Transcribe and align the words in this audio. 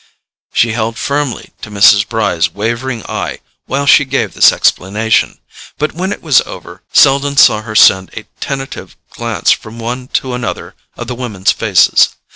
She 0.51 0.71
held 0.71 0.97
firmly 0.97 1.51
to 1.61 1.69
Mrs. 1.69 2.09
Bry's 2.09 2.51
wavering 2.51 3.03
eye 3.05 3.37
while 3.67 3.85
she 3.85 4.03
gave 4.03 4.33
this 4.33 4.51
explanation, 4.51 5.37
but 5.77 5.91
when 5.91 6.11
it 6.11 6.23
was 6.23 6.41
over 6.41 6.81
Selden 6.91 7.37
saw 7.37 7.61
her 7.61 7.75
send 7.75 8.09
a 8.15 8.23
tentative 8.39 8.97
glance 9.11 9.51
from 9.51 9.77
one 9.77 10.07
to 10.13 10.33
another 10.33 10.73
of 10.97 11.05
the 11.05 11.13
women's 11.13 11.51
faces. 11.51 12.15